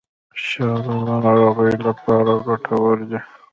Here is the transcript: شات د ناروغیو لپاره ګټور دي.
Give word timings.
شات 0.45 0.79
د 0.85 0.87
ناروغیو 1.23 1.79
لپاره 1.87 2.31
ګټور 2.47 2.97
دي. 3.09 3.19